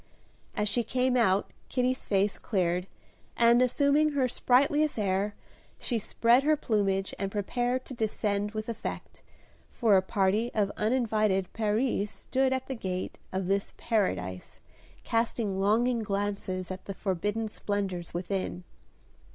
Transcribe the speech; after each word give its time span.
As 0.55 0.67
she 0.67 0.81
came 0.83 1.15
out 1.15 1.51
Kitty's 1.69 2.05
face 2.05 2.39
cleared, 2.39 2.87
and, 3.37 3.61
assuming 3.61 4.13
her 4.13 4.27
sprightliest 4.27 4.97
air, 4.97 5.35
she 5.77 5.99
spread 5.99 6.41
her 6.41 6.57
plumage 6.57 7.13
and 7.19 7.31
prepared 7.31 7.85
to 7.85 7.93
descend 7.93 8.53
with 8.53 8.67
effect, 8.67 9.21
for 9.71 9.95
a 9.95 10.01
party 10.01 10.49
of 10.55 10.71
uninvited 10.75 11.53
peris 11.53 12.09
stood 12.09 12.51
at 12.51 12.65
the 12.67 12.73
gate 12.73 13.19
of 13.31 13.45
this 13.45 13.75
Paradise 13.77 14.59
casting 15.03 15.59
longing 15.59 15.99
glances 15.99 16.71
at 16.71 16.85
the 16.85 16.95
forbidden 16.95 17.47
splendors 17.47 18.11
within. 18.11 18.63